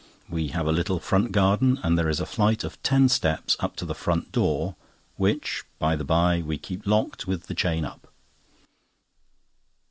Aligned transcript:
We 0.27 0.47
have 0.47 0.65
a 0.65 0.71
little 0.71 0.97
front 0.99 1.31
garden; 1.31 1.77
and 1.83 1.95
there 1.95 2.09
is 2.09 2.19
a 2.19 2.25
flight 2.25 2.63
of 2.63 2.81
ten 2.81 3.07
steps 3.07 3.55
up 3.59 3.75
to 3.75 3.85
the 3.85 3.93
front 3.93 4.31
door, 4.31 4.73
which, 5.15 5.63
by 5.77 5.95
the 5.95 6.03
by, 6.03 6.41
we 6.41 6.57
keep 6.57 6.87
locked 6.87 7.27
with 7.27 7.43
the 7.43 7.53
chain 7.53 7.85
up. 7.85 8.11